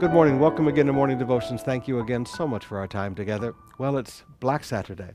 [0.00, 0.38] Good morning.
[0.38, 1.62] Welcome again to Morning Devotions.
[1.62, 3.56] Thank you again so much for our time together.
[3.78, 5.10] Well, it's Black Saturday.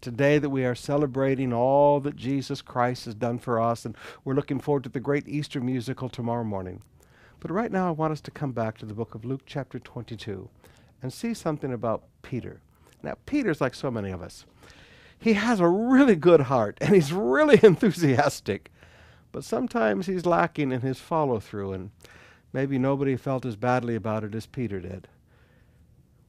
[0.00, 4.34] Today that we are celebrating all that Jesus Christ has done for us, and we're
[4.34, 6.82] looking forward to the great Easter musical tomorrow morning.
[7.38, 9.78] But right now, I want us to come back to the book of Luke, chapter
[9.78, 10.48] 22,
[11.02, 12.60] and see something about Peter.
[13.04, 14.44] Now, Peter's like so many of us.
[15.20, 18.72] He has a really good heart, and he's really enthusiastic,
[19.30, 21.90] but sometimes he's lacking in his follow through, and
[22.56, 25.06] maybe nobody felt as badly about it as Peter did.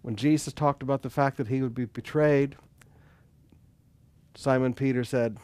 [0.01, 2.57] When Jesus talked about the fact that he would be betrayed,
[4.35, 5.37] Simon Peter said,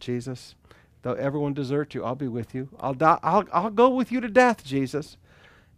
[0.00, 0.56] Jesus,
[1.02, 2.68] though everyone desert you, I'll be with you.
[2.80, 5.18] I'll, die, I'll, I'll go with you to death, Jesus.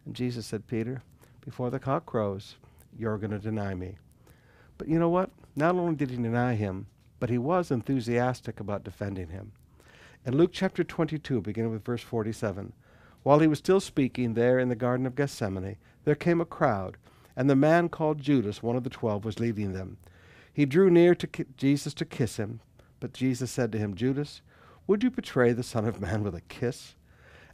[0.06, 1.02] And Jesus said, Peter,
[1.44, 2.54] before the cock crows,
[2.98, 3.98] you're going to deny me.
[4.78, 5.28] But you know what?
[5.54, 6.86] Not only did he deny him,
[7.20, 9.52] but he was enthusiastic about defending him.
[10.24, 12.72] In Luke chapter 22, beginning with verse 47,
[13.26, 16.96] while he was still speaking there in the Garden of Gethsemane, there came a crowd,
[17.34, 19.96] and the man called Judas, one of the twelve, was leading them.
[20.52, 22.60] He drew near to ki- Jesus to kiss him,
[23.00, 24.42] but Jesus said to him, Judas,
[24.86, 26.94] would you betray the Son of Man with a kiss?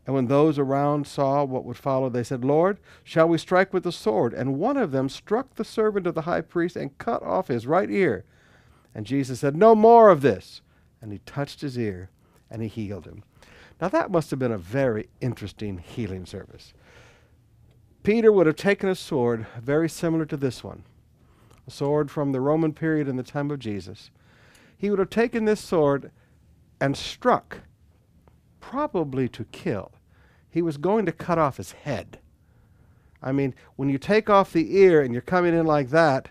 [0.05, 3.85] And when those around saw what would follow, they said, Lord, shall we strike with
[3.85, 4.35] the sword?
[4.35, 7.67] And one of them struck the servant of the high priest and cut off his
[7.67, 8.27] right ear.
[8.95, 10.61] And Jesus said, No more of this.
[11.01, 12.11] And he touched his ear,
[12.51, 13.23] and he healed him.
[13.81, 16.73] Now, that must have been a very interesting healing service.
[18.03, 20.85] Peter would have taken a sword very similar to this one,
[21.67, 24.11] a sword from the Roman period in the time of Jesus.
[24.77, 26.11] He would have taken this sword
[26.81, 27.61] and struck,
[28.61, 29.93] probably to kill.
[30.51, 32.19] He was going to cut off his head.
[33.23, 36.31] I mean, when you take off the ear and you're coming in like that,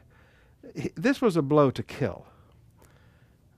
[0.95, 2.25] this was a blow to kill.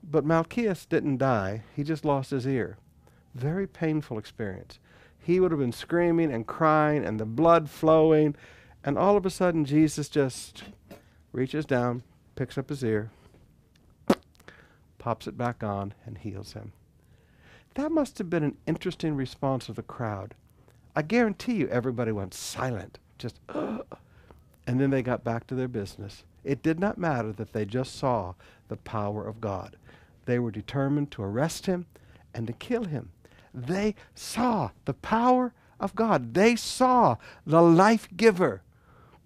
[0.02, 2.78] But Malchus didn't die, he just lost his ear.
[3.34, 4.78] Very painful experience.
[5.18, 8.36] He would have been screaming and crying and the blood flowing,
[8.84, 10.64] and all of a sudden Jesus just
[11.32, 12.02] reaches down,
[12.36, 13.10] picks up his ear,
[14.98, 16.72] pops it back on, and heals him.
[17.74, 20.34] That must have been an interesting response of the crowd.
[20.94, 23.84] I guarantee you everybody went silent, just, and
[24.66, 26.22] then they got back to their business.
[26.44, 28.34] It did not matter that they just saw
[28.68, 29.76] the power of God.
[30.26, 31.86] They were determined to arrest him
[32.32, 33.10] and to kill him.
[33.54, 36.34] They saw the power of God.
[36.34, 37.16] They saw
[37.46, 38.62] the life giver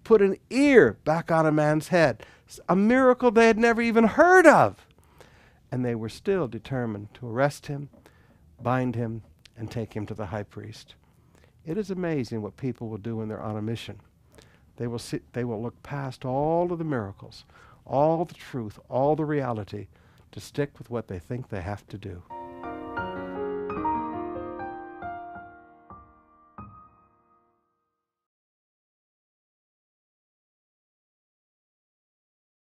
[0.03, 2.25] put an ear back on a man's head,
[2.67, 4.87] a miracle they had never even heard of.
[5.71, 7.89] And they were still determined to arrest him,
[8.61, 9.23] bind him,
[9.57, 10.95] and take him to the high priest.
[11.65, 13.99] It is amazing what people will do when they're on a mission.
[14.77, 17.45] They will, sit, they will look past all of the miracles,
[17.85, 19.87] all the truth, all the reality,
[20.31, 22.23] to stick with what they think they have to do.